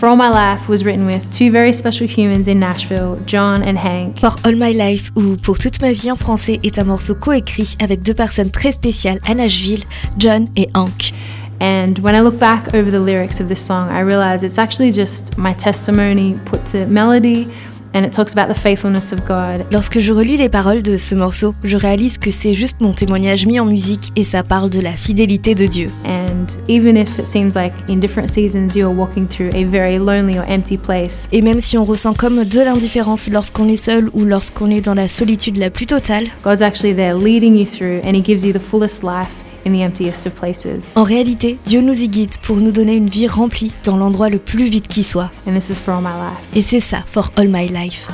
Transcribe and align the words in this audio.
For 0.00 0.08
All 0.08 0.16
My 0.16 0.30
Life 0.30 0.66
was 0.66 0.82
written 0.82 1.04
with 1.04 1.30
two 1.30 1.50
very 1.50 1.74
special 1.74 2.06
humans 2.06 2.48
in 2.48 2.58
Nashville, 2.58 3.20
John 3.26 3.62
and 3.62 3.76
Hank. 3.76 4.20
For 4.20 4.30
All 4.46 4.54
My 4.54 4.72
Life 4.72 5.12
ou 5.14 5.36
Pour 5.36 5.58
toute 5.58 5.78
ma 5.82 5.92
vie 5.92 6.10
en 6.10 6.16
français 6.16 6.58
est 6.62 6.78
un 6.78 6.84
morceau 6.84 7.14
coécrit 7.14 7.76
avec 7.82 8.00
deux 8.00 8.14
personnes 8.14 8.50
très 8.50 8.72
spéciales 8.72 9.20
à 9.26 9.34
Nashville, 9.34 9.84
John 10.16 10.46
et 10.56 10.70
Hank. 10.72 11.12
And 11.60 11.98
when 11.98 12.14
I 12.14 12.22
look 12.22 12.38
back 12.38 12.72
over 12.72 12.90
the 12.90 12.98
lyrics 12.98 13.42
of 13.42 13.48
this 13.48 13.60
song, 13.60 13.90
I 13.90 14.00
realize 14.00 14.42
it's 14.42 14.56
actually 14.56 14.90
just 14.90 15.36
my 15.36 15.52
testimony 15.52 16.38
put 16.46 16.64
to 16.72 16.86
melody 16.86 17.48
and 17.94 18.04
it 18.04 18.12
talks 18.12 18.32
about 18.36 18.52
the 18.52 18.58
faithfulness 18.58 19.12
of 19.12 19.20
God. 19.26 19.64
Lorsque 19.72 20.00
je 20.00 20.12
relis 20.12 20.36
les 20.36 20.48
paroles 20.48 20.82
de 20.82 20.96
ce 20.96 21.14
morceau, 21.14 21.54
je 21.64 21.76
réalise 21.76 22.18
que 22.18 22.30
c'est 22.30 22.54
juste 22.54 22.80
mon 22.80 22.92
témoignage 22.92 23.46
mis 23.46 23.60
en 23.60 23.64
musique 23.64 24.12
et 24.16 24.24
ça 24.24 24.42
parle 24.42 24.70
de 24.70 24.80
la 24.80 24.92
fidélité 24.92 25.54
de 25.54 25.66
Dieu. 25.66 25.90
And 26.04 26.46
even 26.68 26.96
if 26.96 27.18
it 27.18 27.26
seems 27.26 27.54
like 27.54 27.72
in 27.88 27.96
different 27.96 28.28
seasons 28.28 28.76
you 28.76 28.86
are 28.86 28.94
walking 28.94 29.26
through 29.26 29.50
a 29.54 29.64
very 29.64 29.98
lonely 29.98 30.38
or 30.38 30.44
empty 30.48 30.76
place, 30.76 31.28
Et 31.32 31.42
même 31.42 31.60
si 31.60 31.76
on 31.78 31.84
ressent 31.84 32.14
comme 32.14 32.44
de 32.44 32.60
l'indifférence 32.60 33.28
lorsqu'on 33.28 33.68
est 33.68 33.82
seul 33.82 34.10
ou 34.14 34.24
lorsqu'on 34.24 34.70
est 34.70 34.80
dans 34.80 34.94
la 34.94 35.08
solitude 35.08 35.56
la 35.56 35.70
plus 35.70 35.86
totale, 35.86 36.24
God's 36.42 36.62
actually 36.62 36.94
there 36.94 37.14
leading 37.14 37.56
you 37.56 37.64
through 37.64 38.00
and 38.04 38.14
He 38.14 38.22
gives 38.24 38.44
you 38.44 38.52
the 38.52 38.60
fullest 38.60 39.02
life 39.02 39.30
in 39.66 39.72
the 39.72 39.84
emptiest 39.84 40.26
of 40.26 40.34
places. 40.34 40.92
en 40.94 41.02
réalité, 41.02 41.58
Dieu 41.66 41.80
nous 41.80 41.98
y 41.98 42.08
guide 42.08 42.36
pour 42.42 42.56
nous 42.56 42.72
donner 42.72 42.94
une 42.94 43.08
vie 43.08 43.26
remplie 43.26 43.72
dans 43.84 43.96
l'endroit 43.96 44.28
le 44.28 44.38
plus 44.38 44.64
vide 44.64 44.86
qui 44.86 45.02
soit. 45.02 45.30
And 45.46 45.52
this 45.54 45.70
is 45.70 45.74
for 45.74 45.94
all 45.94 46.02
my 46.02 46.08
life. 46.08 46.56
Et 46.56 46.62
c'est 46.62 46.80
ça, 46.80 47.02
for 47.06 47.30
all 47.36 47.48
my 47.48 47.68
life. 47.68 48.08